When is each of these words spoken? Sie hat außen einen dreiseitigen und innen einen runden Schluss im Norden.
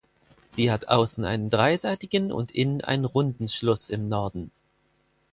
Sie 0.49 0.71
hat 0.71 0.87
außen 0.87 1.25
einen 1.25 1.51
dreiseitigen 1.51 2.31
und 2.31 2.49
innen 2.51 2.83
einen 2.83 3.05
runden 3.05 3.47
Schluss 3.47 3.87
im 3.87 4.07
Norden. 4.09 4.49